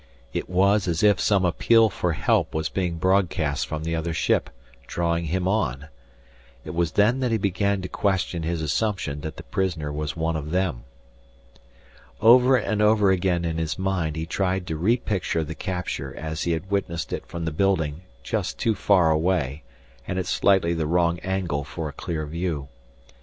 It 0.33 0.49
was 0.49 0.87
as 0.87 1.03
if 1.03 1.19
some 1.19 1.45
appeal 1.45 1.87
for 1.91 2.13
help 2.13 2.55
was 2.55 2.69
being 2.69 2.97
broadcast 2.97 3.67
from 3.67 3.83
the 3.83 3.95
other 3.95 4.15
ship, 4.15 4.49
drawing 4.87 5.25
him 5.25 5.47
on. 5.47 5.89
It 6.65 6.73
was 6.73 6.93
then 6.93 7.19
that 7.19 7.29
he 7.29 7.37
began 7.37 7.83
to 7.83 7.87
question 7.87 8.41
his 8.41 8.63
assumption 8.63 9.21
that 9.21 9.37
the 9.37 9.43
prisoner 9.43 9.93
was 9.93 10.17
one 10.17 10.35
of 10.35 10.49
them. 10.49 10.85
Over 12.19 12.55
and 12.55 12.81
over 12.81 13.11
again 13.11 13.45
in 13.45 13.59
his 13.59 13.77
mind 13.77 14.15
he 14.15 14.25
tried 14.25 14.65
to 14.65 14.75
re 14.75 14.97
picture 14.97 15.43
the 15.43 15.53
capture 15.53 16.15
as 16.15 16.41
he 16.45 16.53
had 16.53 16.71
witnessed 16.71 17.13
it 17.13 17.27
from 17.27 17.45
the 17.45 17.51
building 17.51 18.01
just 18.23 18.57
too 18.57 18.73
far 18.73 19.11
away 19.11 19.61
and 20.07 20.17
at 20.17 20.25
slightly 20.25 20.73
the 20.73 20.87
wrong 20.87 21.19
angle 21.19 21.63
for 21.63 21.87
a 21.87 21.93
clear 21.93 22.25
view. 22.25 22.69